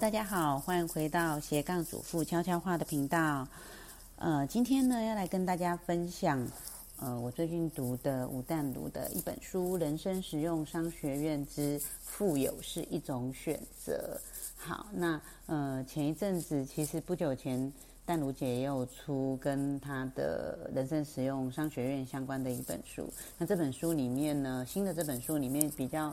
[0.00, 3.46] 大家好，欢迎回到斜杠主妇悄悄话的频道。
[4.16, 6.42] 呃，今天呢要来跟大家分享，
[7.00, 14.18] 呃，我最近读的吴淡如的一本书《人生实用商学院之富有是一种选择》。
[14.66, 17.70] 好，那呃前一阵子其实不久前，
[18.06, 23.06] 淡如姐也有出跟她的人生实用商学院相关的一本书。
[23.36, 26.10] 那这本书里面呢，新的这本书里面比较。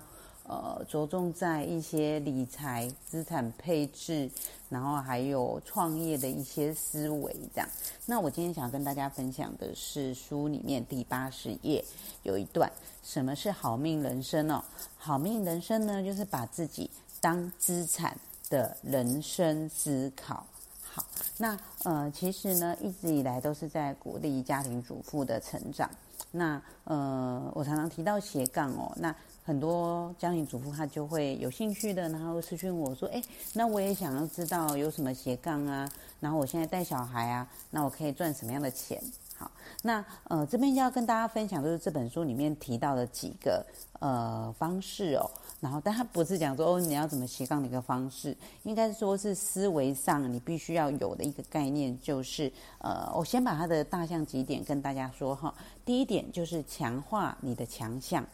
[0.47, 4.29] 呃，着重在一些理财、资产配置，
[4.69, 7.69] 然后还有创业的一些思维，这样。
[8.05, 11.83] 那我今天想跟大家分享的是书里面第八十页
[12.23, 12.71] 有一段，
[13.03, 14.63] 什么是好命人生哦？
[14.97, 18.17] 好命人生呢，就是把自己当资产
[18.49, 20.45] 的人生思考。
[20.81, 21.05] 好，
[21.37, 25.89] 那呃，其实呢，一直以来都是在鼓励家庭主妇的成长。
[26.31, 29.13] 那呃，我常常提到斜杠哦，那。
[29.47, 39.01] 很多家庭主妇她就会有兴趣的，然后私讯我说：“哎，那我也想要知道有什么斜杠啊，然后我现在带小孩啊，那我可以赚什么样的钱？”
[39.37, 39.49] 好，
[39.83, 43.65] 那呃这边就要跟大家分享，就是这本书里面提到的几个
[43.99, 45.29] 呃方式哦，
[45.61, 55.53] 然后但他不是讲说哦你要怎么斜杠的一个方式，应该说是思维上你必须要有的一个概念，就是呃我先把它的大项几点跟大家说哈，
[55.85, 58.25] 第一点就是强化你的强项。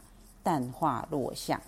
[0.43, 1.59] 淡化落项，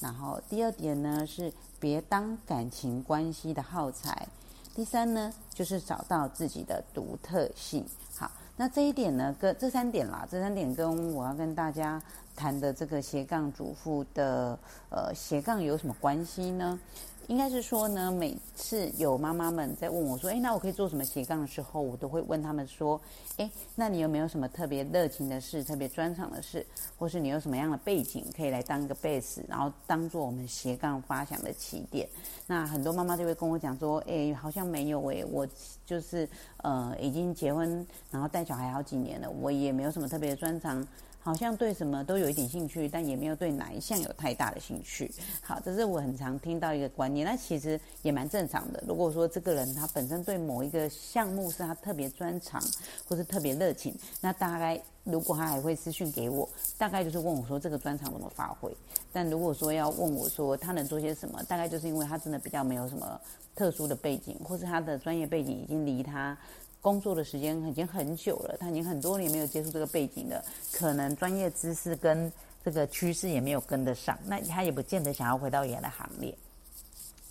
[0.00, 4.26] 然后第二点呢是别当感情关系的耗材，
[4.74, 7.86] 第三呢就是找到自己的独特性。
[8.16, 12.02] 好，那这一点呢跟这三点啦，这三点跟我要跟大家
[12.36, 14.58] 谈的这个斜杠主妇的
[14.90, 16.78] 呃斜杠有什么关系呢？
[17.26, 23.00] 应该是说呢，每次有妈妈们在问我说：“哎，那我可以做什么斜杠的时候，我都会问他们说：，
[23.38, 26.66] 哎，那你有没有什么特别热情的事、特别专长的事，
[26.98, 32.06] 或是你有什么样的背景可以来当一个 base，然后当做我们斜杠发想的起点？
[32.46, 35.48] 那很多妈妈就会跟我讲说：，哎，好像没有哎，我
[35.86, 36.28] 就是
[36.58, 40.86] 呃已经结婚，然后带小孩好几年了，我也没有什么特别的专长。”
[41.24, 45.10] 好像对什么都有一点兴趣，但也没有对哪一项有太大的兴趣。
[45.40, 48.84] 好，这是我很常听到一个观念，那其实也蛮正常的。
[48.86, 52.62] 如果说这个人他本身对某一个项目是他特别专长，
[53.08, 56.46] 或是特别热情，那大概如果他还会私讯给我，
[56.76, 58.70] 大概就是问我说这个专长怎么发挥。
[59.10, 63.18] 但如果说要问我说他能做些什么，大概就是因为他真的比较没有什么
[63.56, 66.36] 特殊的背景，或是他的专业背景已经离他。
[66.84, 72.30] 工作的时间已经很久了，他已经很多年没有接触这个背景了，可能专业知识跟
[72.62, 76.36] 这个趋势也没有跟得上，那他也不见得想要回到原来行列。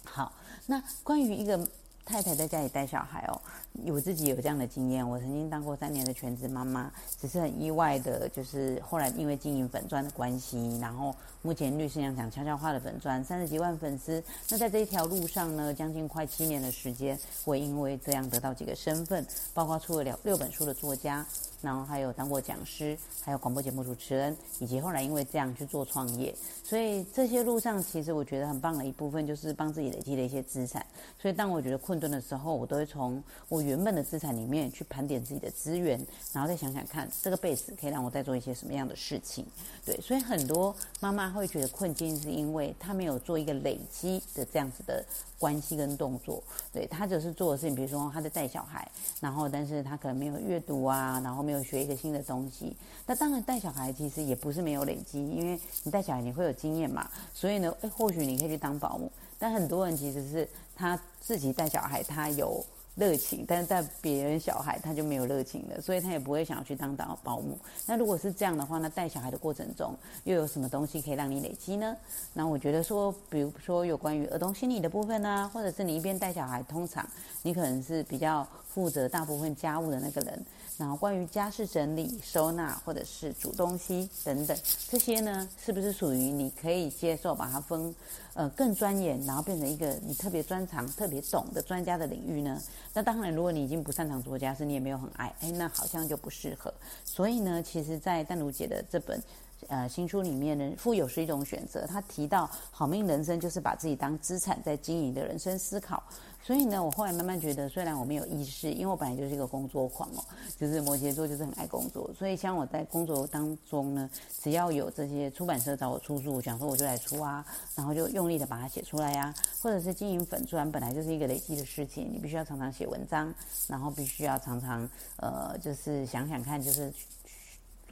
[0.03, 0.33] 好，
[0.65, 1.55] 那关于一个
[2.03, 3.39] 太太在家里带小孩哦，
[3.87, 11.15] 我自己有这样的经验，我曾经当过三年的全职妈妈，只是很意外的，就是后来因为经营粉钻的关系，然后。
[11.45, 21.25] 目前律师娘讲悄悄话的粉钻三十几万粉丝，那在这一条路上呢，将近快七年的时间，我因为这样得到几个身份，包括出了六六本书的作家，
[21.61, 26.33] 然后还有当过讲师，还有广播节目主持人，以及后来因为这样去做创业，
[26.63, 30.85] 所以这些路上其实我觉得很棒的一部分就是帮自己累积了一些资产。
[31.19, 35.99] 所以当我觉得困顿的时候，我都会从我原本的资产里面去盘点自己的资源，
[36.31, 39.45] 然后再想想看这个 base 可以让我再做一些什么样的事情。
[39.83, 41.33] 对，所以很多妈妈。
[41.33, 45.03] 会觉得困境，是因为她没有做一个累积的这样子的
[45.39, 46.43] 关系跟动作。
[46.71, 48.87] 对她只是做的事情，比如说她在带小孩，
[49.19, 52.75] 然后但是她可能没有阅读啊，然后没有学一个新的东西。
[53.07, 59.11] 那当然带小孩其实也不是没有累积，因为你带小孩你会有经验嘛，所以呢，诶，或许你可以去当保姆。
[59.39, 62.63] 但很多人其实是他自己带小孩，他有。
[62.95, 67.57] 热情，但是在别人小孩他就没有热情了，所以他也不会想要去当当保姆。
[67.87, 69.95] 那如果是这样的话，那带小孩的过程中
[70.25, 71.95] 又有什么东西可以让你累积呢？
[72.33, 77.03] 那我觉得说，比如说有关于儿童心理的部分啊，或者是你一边带小孩，通常
[77.41, 80.45] 你可能是比较负责大部分家务的那个人。
[80.75, 84.57] 然后关于家事整理、收纳，或者是煮东西等等，
[84.89, 87.93] 这些呢，是不是属于你可以接受把它分，
[88.33, 92.59] 呃，更钻研，然后变成一个你特别专长、特别懂的专家的领域呢？
[92.91, 96.73] 那当然，如果你已经不擅长做家事，你也没有很爱，哎，那好像就不适合。
[97.05, 99.21] 所以呢，其实，在淡如姐的这本。
[99.69, 101.87] 呃，新书里面呢，富有是一种选择。
[101.87, 106.03] 他提到，好命人生就是把自己当资产在经营的人生思考。
[106.45, 110.23] 所以呢，我后来慢慢觉得，虽然我没有意识，因为我本来就是一个工作狂哦，
[110.59, 112.11] 就是摩羯座，就是很爱工作。
[112.13, 114.09] 所以像我在工作当中呢，
[114.41, 117.45] 只要有这些出版社找我出书，我想说我就来出啊，
[117.75, 119.33] 然后就用力的把它写出来呀。
[119.61, 123.33] 或者是经营粉钻，本来就是一个累积的事情，你必须要常常写文章，
[123.69, 126.91] 然后必须要常常呃，就是想想看，就是。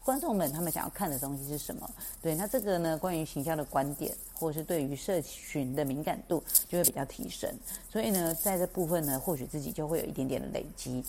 [0.04, 1.90] 观众们他们想要看的东西是什么？
[2.22, 7.48] 对，那这个呢，关于行销的观点，或者是对于社群的敏感度，就会比较提升。
[7.92, 11.04] 所以呢，在这部分呢，或许自己就会有一点点的累积。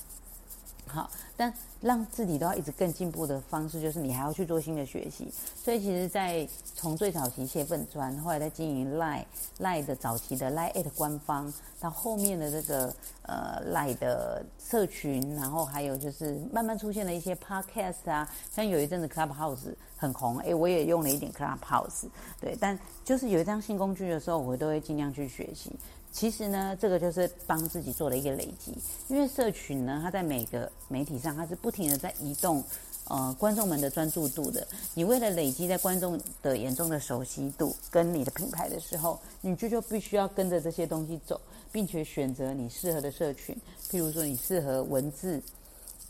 [0.93, 5.33] 好，但让自己都要一直更进步的方式，就是你还要去做新的学习。
[5.57, 9.27] 所以其实，在从最早期写粉砖，后来在经营赖
[9.59, 22.05] 赖的早期的赖 at 官方，到后面的这个呃赖的社群，然后还有就是慢慢出现了一些 podcast 啊，像有一阵子 Clubhouse 很红，诶，我也用了一点 Clubhouse，
[22.39, 25.73] 对，但就是有一张新工具的时候，我都会尽量去学习。
[26.13, 28.77] 其实呢，这个就是帮自己做了一个累积，
[29.09, 32.63] 因为社群呢，它在每个媒体上，它是不停的在移动，
[33.09, 34.67] 呃，观众们的专注度的。
[34.95, 41.41] 你为了累积在观众的眼中的熟悉度跟你的品牌的时候，你就就必须要跟着这些东西走，
[41.73, 43.57] 并且选择你适合的社群，
[43.91, 45.43] 譬如说你适合文字。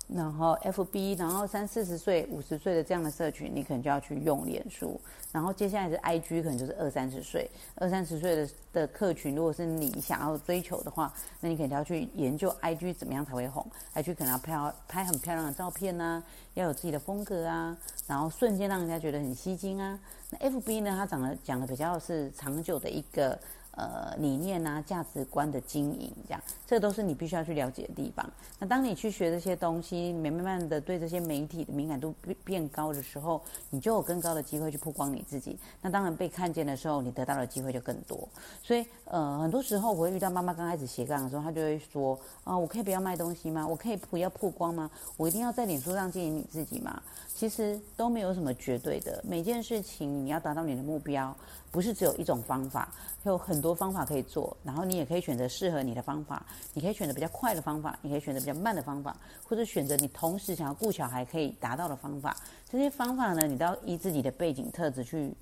[0.08, 5.00] 然后 F B，然后三四十岁、五十岁的这样的社群，你可能就要去用脸书。
[5.30, 9.34] 然后接下来是 I G，可能就是二三十岁、二三十岁的的客群。
[9.34, 11.10] 如果是你想要追求的话，
[11.40, 13.64] 那你肯定要去研究 I G 怎么样才会红。
[13.94, 16.22] I G 可能要拍拍很漂亮的照片呐，
[16.54, 17.74] 要有自己的风格啊，
[18.06, 19.98] 然后瞬间让人家觉得很吸睛啊。
[20.28, 23.38] 那 F B 呢，它讲的讲的比较是长久的一个。
[23.72, 28.30] 呃，理念啊，价值观的经营，这样，这都是你必须要去了解的地方。
[28.58, 35.58] 那当你去学这些东西，慢慢慢的对这些媒体的敏感度变变高的时候，你就有更高的机会去曝光你自己。
[35.80, 38.28] 那当然被看见的时候，你得到的机会就更多。
[38.62, 43.68] 所以，呃，很多时候我会遇到妈妈刚开始斜杠的时候，她就会说：啊，我可以不要卖东西吗？
[43.68, 44.90] 我可以不要曝光吗？
[45.18, 47.02] 我一定要在脸书上经营你自己吗？
[47.34, 49.22] 其实都没有什么绝对的。
[49.22, 51.36] 每件事情你要达到你的目标。
[51.70, 52.92] 不是只有一种方法，
[53.24, 54.54] 有很多方法可以做。
[54.62, 56.44] 然后你也可以选择适合你的方法，
[56.74, 62.36] 你可以选择比较快的方法，你可以选择比较慢的方法，或者选择你同时想要顾小孩可以达到的方法。
[62.70, 65.34] 这些方法呢，你都要依自己的背景特质去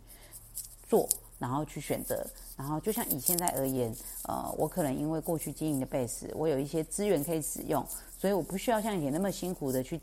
[0.88, 1.08] 做，
[1.40, 2.24] 然后去选择。
[2.56, 3.92] 然后就像以现在而言，
[4.28, 7.84] 呃，我可能因为过去经营的 base，我有一些资源可以使用，
[8.16, 10.00] 所以我不需要像以前那么辛苦的去。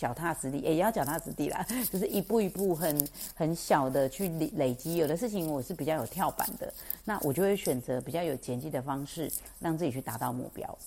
[0.00, 1.62] 脚踏实地，也要脚踏实地啦，
[1.92, 4.96] 就是一步一步很很小的去累累积。
[4.96, 6.72] 有的事情我是比较有跳板的，
[7.04, 10.78] 那我就会选择比较有前进的方式，让自己去达到目标。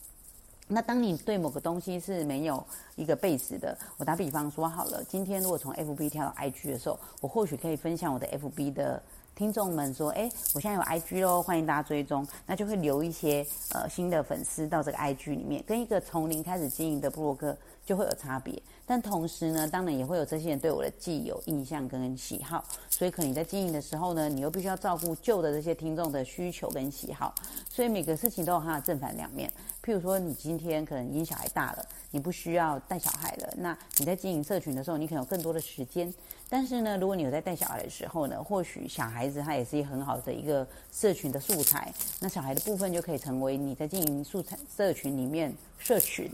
[0.67, 2.65] 那当你对某个东西是没有
[2.95, 8.99] 一个 base 的，我打比方说好了，今天如果从 FB 跳到 IG 的时候，我或许可以分享我的 FB 的
[9.35, 18.61] 听众们说，哎，我现在有 IG 喽，欢迎大家追踪，那就会留一些呃新的粉丝到这个 IG 里面，跟一个从零开始经营的布洛克就会有差别。
[18.85, 27.33] 但同时呢，当然也会有这些人对我的既有印象跟喜好，所以可能你在经营的时候呢，你又必须要照顾旧的这些听众的需求跟喜好，
[27.69, 29.51] 所以每个事情都有它的正反两面。
[29.83, 36.11] 譬如说，你今天可能已经小孩大了，你不需要带小孩了，那你在经营社群的时候，你可能有更多的时间。
[36.49, 41.91] 但是呢，如果你有在带小孩的时候呢，或许小孩子他也是一个很好的一个社群的素材。
[42.21, 46.31] 那小孩的部分就可以成为你在经营素材社群里面社群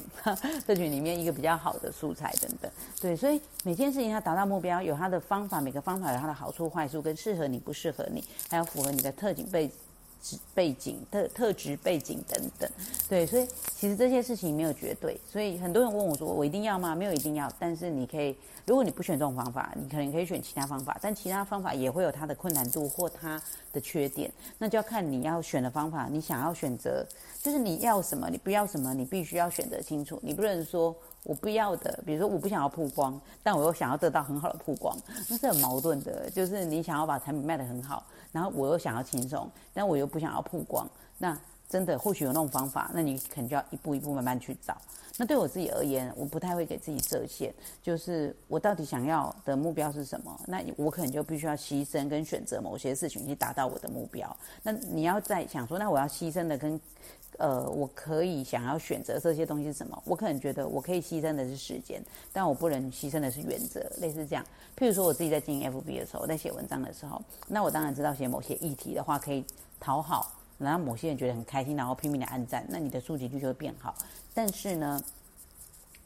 [0.67, 2.69] 社群里面一个比较好的素材等等。
[3.01, 9.71] 对，所以每件事情要达到目标有它的方法，每个方法有它的好处坏处，跟适合你不适合你，还要符合你的特景背
[10.53, 12.69] 背景特特质背景等等。
[13.07, 15.19] 对，所以其实这些事情没有绝对。
[15.31, 18.35] 所以很多人问我说：“我一定要吗？”没有一定要，但是你可以。
[18.65, 23.41] 如果你不选这种方法，你可能可以选其他方法，但其他方法也会有它的困难度或它
[23.73, 27.03] 的缺点，那就要看你要选的方法，你想要选择，
[27.41, 30.19] 就是你要什么，你不要什么，你必须要选择清楚。
[30.21, 34.95] 你不能说我不要的，比如说我不想要曝光，但我又想要得到很好的曝光，
[35.29, 36.29] 那是很矛盾的。
[36.29, 44.75] 就是你想要把产品卖得很好，然后我又想要轻松，但我又不想要曝光，那真的或许有那种方法，那你可能就要一步一步慢慢去找。
[45.17, 50.39] 那对我自己而言，我不太会给自己设限，就是我到底想要的目标是什么？
[50.47, 54.33] 那我可能就必须要牺牲跟选择某些事情去达到我的目标。
[54.63, 56.79] 那你要在想说，那我要牺牲的跟，
[57.37, 60.01] 呃，我可以想要选择这些东西是什么？
[60.05, 62.01] 我可能觉得我可以牺牲的是时间，
[62.33, 64.45] 但我不能牺牲的是原则，类似这样。
[64.77, 69.45] 譬如说我自己在经营 FB 的时候，在写文章的时候，那我当然知道写某些议题的话可以
[69.79, 73.95] 讨好，然后某些人觉得很开心，然后拼命的按赞，那你的数据就会变好。
[74.33, 75.01] 但是呢，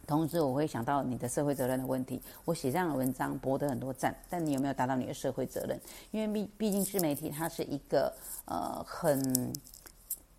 [0.05, 2.21] 同时我会想到你的社会责任的问题。
[2.45, 5.79] 我写这样的文章博得很多赞，但你有没有达到你的社会责任？
[6.11, 8.13] 因为毕毕竟自媒体，它是一个
[8.45, 9.53] 呃很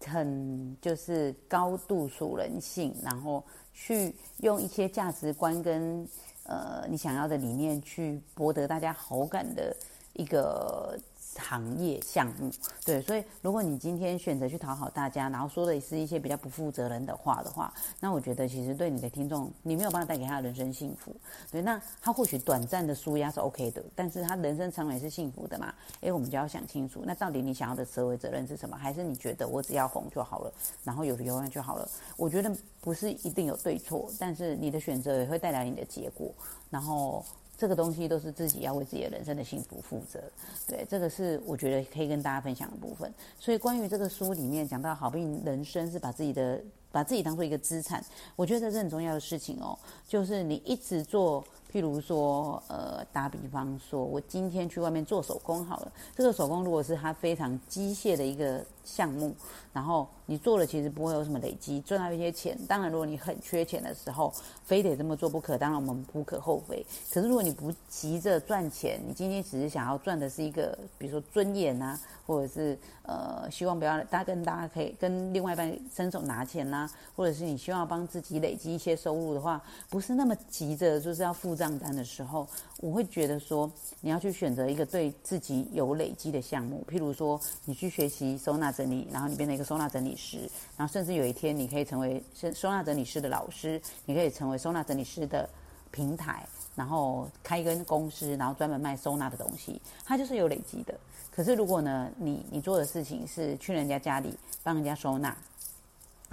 [0.07, 6.07] 很就是高度属人性，然后去用一些价值观跟
[6.45, 9.75] 呃你想要的理念去博得大家好感的
[10.15, 10.99] 一个
[11.37, 12.49] 行业项目，
[12.85, 21.13] 对，所以如果你今天选择去讨好大家，然后说的是一些比较不负责任的话的话，那我觉得其实对你的听众，你没有办法带给他人生幸福，
[21.51, 25.75] 对，那他或许短暂的舒压是 OK 的，但是他人生长远是幸福的嘛？
[26.03, 28.77] 诶，我们就要想清楚，那到底你想要的社会责任是什么？
[28.77, 30.53] 还是你觉得我只要红就好了，
[30.85, 31.89] 然后有流量就好了？
[32.17, 36.33] 我觉得不是一定有对错，但是你的选择也会带来你的结果，
[36.71, 37.25] 然后。
[37.57, 40.21] 这个东西都是自己要为自己的人生的幸福负责，
[40.67, 43.13] 对，这个是我觉得可以跟大家分享的部分。
[43.39, 46.61] 所以关于这个书里面讲到，好不容易人生是把自己的
[46.95, 48.03] 把自己当做一个资产，
[48.37, 49.77] 我觉得这是很重要的事情哦。
[50.07, 59.35] 就是你一直做，譬如说，呃，打比方说，我今天去外面做手工好了，这个手工如果是它非常机械的一个项目，
[59.73, 60.07] 然后。
[60.27, 62.59] 你做了其实不会有什么累积，赚到一些钱。
[62.67, 64.33] 当然，如果你很缺钱的时候，
[64.65, 66.83] 非得这么做不可，当然我们无可厚非。
[67.13, 76.84] 可是如果你不急着赚钱，你今天只是想要赚的是一个，比如说尊严啊，或者是呃，希望不要大家跟大家可以跟另外一半伸手拿钱呐
[77.15, 82.49] 或者是你希望帮自己累积一些收入的话，不是那么急着就是要付账单的时候，
[82.79, 90.15] 我会觉得说你要去选择一个对自己有累积的项目，譬如说你去学习收纳整理，然后你变成一个收纳整理。
[90.17, 90.39] 师，
[90.77, 95.47] 然后甚至有一天你可以成为收收纳整理师的老师，你可以成为收纳整理师的
[95.91, 100.95] 平台，然后开一个公司，然后专门卖收纳的东西，它就是有累积的。
[101.33, 105.37] 可是如果呢，你你做的事情是去人家家里帮人家收纳，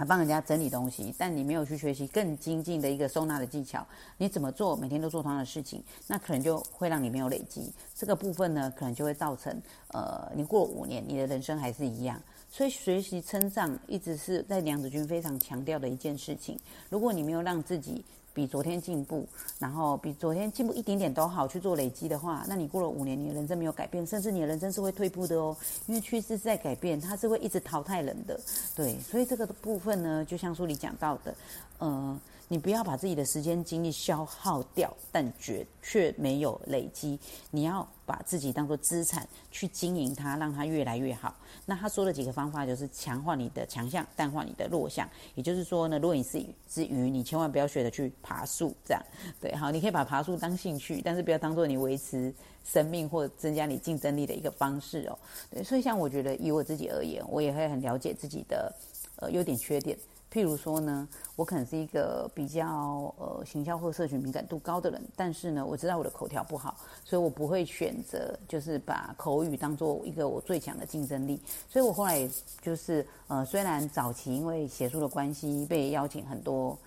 [0.04, 3.86] 帮人家整理东西，但你没有去学习更精进的一个收纳的技巧，
[4.18, 4.76] 你怎么做？
[4.76, 7.72] 每天都做同样的事情，那可能就会让你没有累积。
[7.94, 12.20] 这个部分呢，可能就会造成，呃，你过五年，你的人生还是一样。
[12.50, 16.58] 所以学习成长一直是在梁子君非常强调的一件事情。
[16.90, 19.26] 如果你没有让自己比昨天进步，
[19.58, 25.56] 然后比昨天进步一点点都好去做累积的话，那你过了五年，你的人生没有改变，甚至你的人生是会退步的哦。
[25.86, 28.38] 因为趋势在改变，它是会一直淘汰人的。
[28.74, 31.34] 对，所以这个部分呢，就像书里讲到的，
[31.78, 32.18] 呃。
[32.52, 37.18] 你不要把自己的时间精力消耗掉，但绝却没有累积。
[37.50, 41.34] 你要把自己当做资产去经营它，让它越来越好。
[41.64, 45.08] 那他说的几个方法就是强化你的强项，淡化你的弱项。
[45.34, 49.02] 也就是说呢，如果你是是鱼，你千万不要学着去爬树，这样
[49.40, 49.54] 对。
[49.56, 52.34] 好，你可以把爬树当兴趣，但是不要当做你维持
[52.66, 55.18] 生命或增加你竞争力的一个方式哦。
[55.50, 58.70] 对，所以像我觉得以我自己而言，我也会很了解自己的
[59.16, 59.96] 呃优点缺点。
[60.32, 66.74] 譬如说呢，我可能是一个比较呃行销或社群敏感度高的人，但是呢，我知道我的口条不好，
[67.04, 71.38] 所以我不会选择就是把口语当做一个我最强的竞争力。
[71.68, 72.26] 所以我后来
[72.62, 76.78] 就是呃，虽然早期因为写书的关系被邀请很多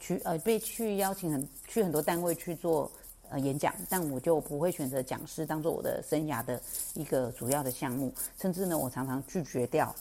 [0.00, 2.90] 去呃被去邀请很去很多单位去做
[3.28, 6.58] 呃演讲，但我就不会选择讲师当做我的生涯的
[6.94, 9.94] 一个主要的项目，甚至呢，我常常拒绝掉。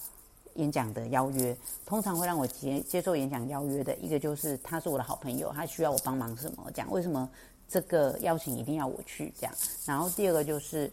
[0.56, 1.56] 演讲的邀约，
[1.86, 6.92] 通常会让我接接受演讲邀约的一个就是他是我的好朋友，他需要我帮忙什么讲？
[6.92, 7.30] 为什么
[7.68, 9.54] 这个邀请一定要我去这样？
[9.86, 10.92] 然后第二个就是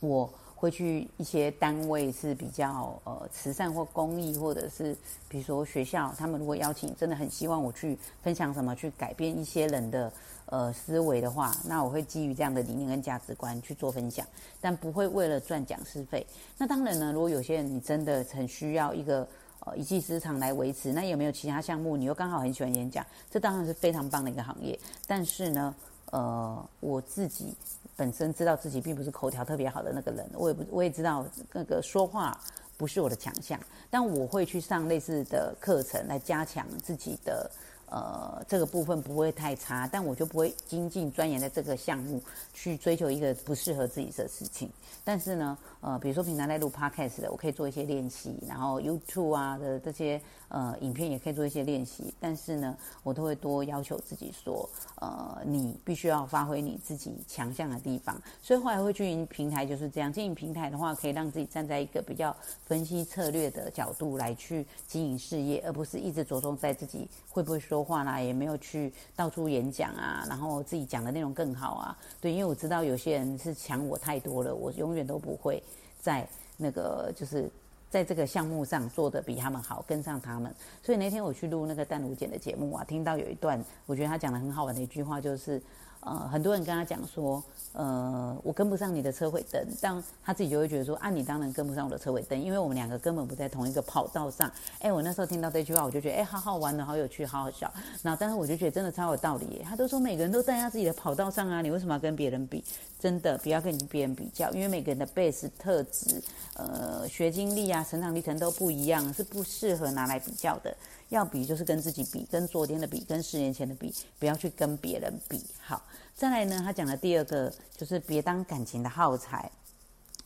[0.00, 4.96] 我会去一些单位是比较呃慈善或公益，或者是
[5.28, 10.12] 比如说学校，他们如果邀请，真的很希望我去分享什么，去改变一些人的。
[10.46, 14.24] 呃，思维的话，那我会基于这样的理念跟价值观去做分享，
[14.60, 16.24] 但不会为了赚讲师费。
[16.58, 19.26] 那当然呢，如果有些人你真的很需要一个
[19.60, 21.96] 呃一技之长来维持，那有没有其他项目？
[21.96, 24.78] 你又刚好很喜欢演讲，这当然是非常棒的一个行业。
[25.06, 25.74] 但是呢，
[26.12, 27.56] 呃，我自己
[27.96, 32.38] 本身知道自己并不是口条特别好的那个人，我也不我也知道那个说话
[32.76, 33.58] 不是我的强项，
[33.88, 37.50] 但我会去上类似的课程来加强自己的。
[37.94, 42.20] 呃，这个部分不会太差，但我就不会精进钻研在这个项目
[42.52, 44.68] 去追求一个不适合自己的事情。
[45.04, 50.20] 但是呢，呃，比如说平常在录 podcast 的，我可以做一些练习，然后 YouTube 啊的这些
[50.54, 52.14] 呃影片也可以做一些练习。
[52.20, 54.68] 但是呢，我都会多要求自己说，
[55.00, 58.16] 呃，你必须要发挥你自己强项的地方。
[58.40, 62.34] 所以后来会经营平台就是这样，经营平台的话，可以让自己站在一个比较
[62.64, 71.98] 分析策略的角度来去经营事业，而不是一直着重在自己会不会说话啦，也没有去到处演讲啊，然后自己讲的内容更好啊。
[72.20, 75.62] 对，因为我知道有些人是强我太多了，我永远都不会
[76.00, 77.50] 在那个，就是
[77.94, 80.52] 在这个项目上做的比他们好，跟上他们。
[80.82, 85.62] 所以那天我去录那个淡如简的节目啊，听到有一段，我觉得他讲的很好玩的一句话，就是，
[86.04, 87.42] 呃，很多人跟他讲说。
[87.76, 94.48] 呃，我跟不上你的车尾灯，但他自己就会觉得说，啊，你当然跟不上我的车尾灯，因为我们两个根本不在同一个跑道上。
[94.78, 97.68] 哎，我那时候听到这句话，我就觉得，哎，好好玩的，好有趣，好好笑。
[98.02, 99.60] 那但是我就觉得真的超有道理。
[99.64, 102.62] 他都说每个人都在他自己的跑道上啊，你为什么要跟别人比？
[103.00, 106.22] 真的不要跟别人比较，因为每个人的 base 特质、
[106.54, 110.72] 呃，学经历啊、成长历程都不一样，是不适合拿来比较的。
[111.08, 115.42] 要比就是跟自己比，跟昨天的比，跟十年前的比，不要去跟别人比。
[115.60, 115.82] 好。
[116.16, 119.50] 再来呢，他讲的第二个就是别当感情的耗材。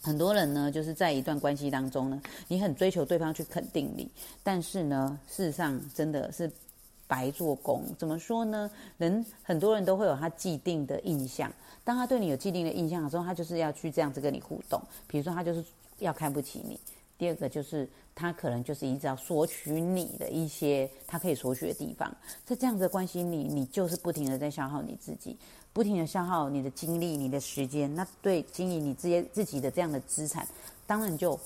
[0.02, 4.06] 很多人呢，就是在一段关系当中呢，你很追求对方去肯定你，
[4.42, 6.50] 但是呢，事实上真的是
[7.06, 7.82] 白做工。
[7.99, 8.70] 怎么说呢？
[8.99, 11.50] 人很多人都会有他既定的印象，
[11.85, 14.78] 当他对你有既定的印象的时候，他就是要去这样子跟你互动。
[15.06, 15.64] 比如说，他就是
[16.00, 16.78] 要看不起你。
[17.18, 22.10] 第二个就是他可能就是一直要索取你的一些他可以索取的地方。
[22.44, 25.37] 在这样子的关系里，你就是不停的在消耗你自己。
[25.72, 30.46] 不停的消耗你的精力、你的时间，那对经营你这些自己的这样的资产，
[30.87, 31.38] 当然就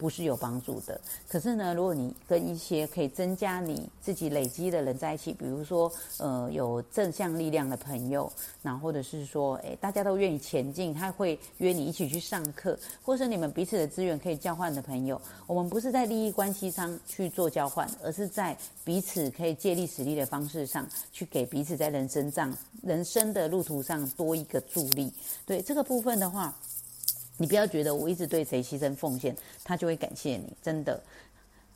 [0.00, 0.98] 不是有帮助的。
[1.28, 22.50] 可是呢，如果你跟一些可以增加你自己累积的人在一起，比如说呃有正向力量的朋友，那或者是说诶大家都愿意前进，他会约你一起去上课，或是你们彼此的资源可以交换的朋友，我们不是在利益关系上去做交换，而是在彼此可以借力使力的方式上去给彼此在人生上。
[22.82, 25.12] 人生的路途上多一个助力，
[25.44, 26.56] 对这个部分的话，
[27.40, 30.52] 你不要觉得我一直对谁牺牲奉献，他就会感谢你。
[30.62, 31.02] 真的，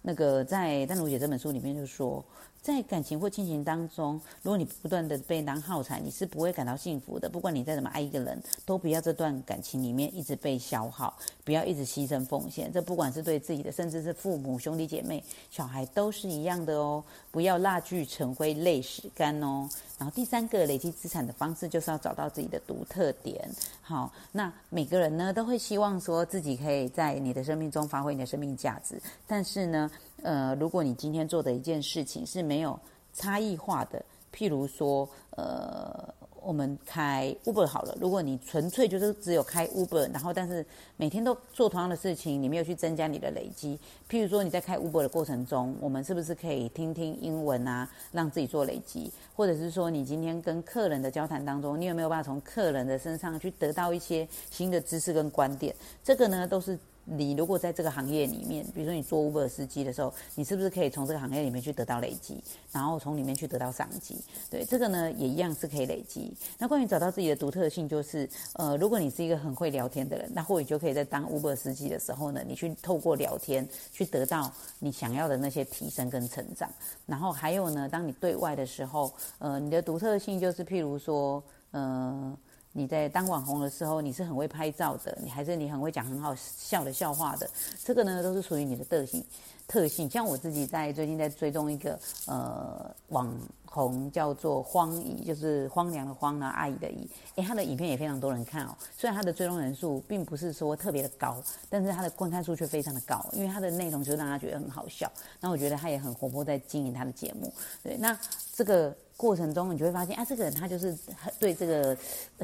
[0.02, 2.22] 那个在《丹如姐》这本书里面就说。
[2.64, 7.28] 在感情或亲情当中，如果你不断的被当耗材，你是不会感到幸福的。
[7.28, 12.72] 不管你再怎么爱一个人，都不要这段感情里面一直被消耗，不要一直牺牲奉献。
[12.72, 17.04] 这不管是对自己的，甚至是父母、兄弟姐妹、小孩都是一样的哦。
[17.30, 19.68] 不要蜡炬成灰泪始干哦。
[19.98, 23.46] 然后第三个累积资产的方式，就是要找到自己的独特点。
[23.82, 29.90] 好，那每个人呢都会希望说自己可以在你的生命中发挥你的生命价值，但是呢。
[30.22, 32.78] 呃，如果你今天做的一件事情是没有
[33.12, 34.02] 差异化的，
[34.34, 37.96] 譬如说，呃，我们开 Uber 好了。
[38.00, 40.64] 如果你纯粹就是只有开 Uber，然后但是
[40.96, 43.78] 每天都做同样的事情，你没有去增加你的累积。
[44.10, 49.12] 譬如说你在开 Uber 的过程中，我们是不是可以听听英文啊，让自己做累积？
[49.36, 55.74] 或者是说你今天跟客人的交谈当中，你有没有办法从客人的身上去得到一些新的知识跟观点？
[56.02, 56.78] 这个呢，都是。
[57.04, 64.16] 你如果在这个行业里面，比如说你做 Uber 司机的时候，你是不是可以从这个行业里面去得到累积，然后从里面去得到商机？
[64.50, 66.34] 对，这个呢也一样是可以累积。
[66.58, 76.70] 那关于找到自己的独特性，就是呃，如果你是一个很会聊天的人，那或许就可以在当 Uber 司机的时候呢，你去透过聊天去得到你想要的那些提升跟成长。
[77.06, 82.36] 然后还有呢，当你对外的时候，呃，你的独特性就是譬如说，呃。
[82.76, 87.48] 你在当网红的时候，你是很会拍照的，你还是你很会讲很好笑的笑话的，
[87.84, 89.24] 这个呢都是属于你的特性。
[89.66, 93.32] 特性像我自己在最近在追踪一个呃网
[93.64, 98.76] 红叫做荒姨，就是荒凉的荒呢，阿姨的姨，诶，他的影片也非常多人看哦。
[98.94, 105.10] 虽然他的追踪人数并不是说特别的高，但是他的观看数却非常的高，因为他的内容就让他觉得很好笑。
[105.40, 107.50] 那我觉得他也很活泼在经营他的节目。
[107.84, 108.18] 对，那
[108.52, 108.94] 这个。
[109.16, 110.96] 过程中，你就会发现，啊，这个人他就是
[111.38, 111.96] 对这个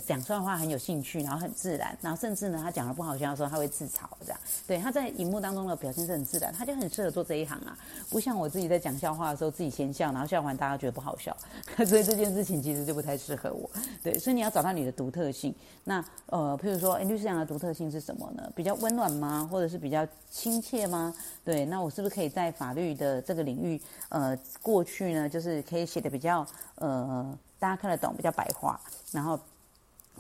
[0.06, 4.40] 讲出来话很有兴趣，然后很自然，然后甚至呢，他讲的不好笑的时候，他会自嘲这样。
[4.68, 7.76] 对，他在荧幕当中的表现是很自然，他就很适合做这一行啊。
[8.08, 11.36] 不像我自己在讲笑话的时候，自己先笑，然后笑完大家觉得不好笑，
[11.86, 13.68] 所以这件事情其实就不太适合我。
[14.02, 15.52] 对，所以你要找到你的独特性。
[15.82, 18.48] 那呃，譬如说，哎，律师讲的独特性是什么呢？
[18.54, 19.48] 比较温暖吗？
[19.50, 21.12] 或者是比较亲切吗？
[21.44, 23.80] 对，那我是不是可以在法律的这个领域，
[24.10, 26.46] 呃，过去呢，就是可以写的比较。
[26.76, 28.80] 呃，大家看得懂，比较白话。
[29.12, 29.38] 然后，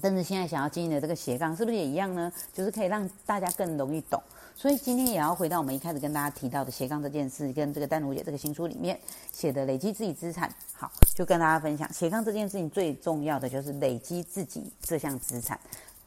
[0.00, 2.32] 但是现在想要经营的这个斜杠，是不是也一样呢？
[2.52, 4.22] 就是可以让大家更容易懂。
[4.54, 8.98] 所以今天也要回到我们一开始跟大家提到的斜杠这件事，跟这个丹如姐这个新书里面
[9.32, 10.52] 写的累积自己资产。
[10.74, 15.58] 好，就跟大家分享斜杠这件事情最重要的就是累积自己这项资产，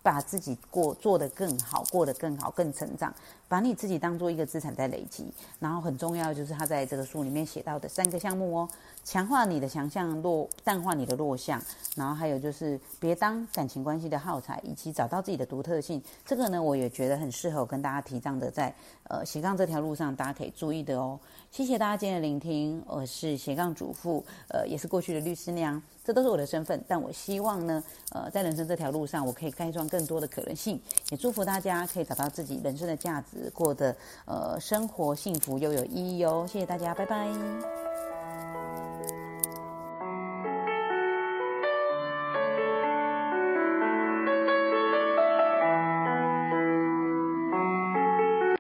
[0.04, 3.12] 把自己过做得更好，过得更好，更成长。
[3.48, 8.70] 把你自己当做一个资产在累积，然后很重要就是他在这个书里面写到的三个项目哦：
[9.04, 11.62] 强化你的强项，弱淡化你的弱项，
[11.96, 16.02] 然后还有就是别当感情关系的耗材，以及找到自己的独特性。
[16.26, 18.74] 这个呢，我也觉得很适合跟大家提倡的，在
[19.10, 21.20] 呃斜杠这条路上大家可以注意的哦。
[21.52, 26.84] 谢谢大家今天的聆听，我是斜杠主妇，呃，也是过去的律师娘，这都是我的身份。
[26.88, 33.52] 但我希望呢，呃，在人生这条路上，我可以开创更多的可能性，也祝福大家可以找到自己人生的价值。
[33.54, 37.83] 过得呃生活幸福又有意义哦，谢谢大家，拜拜。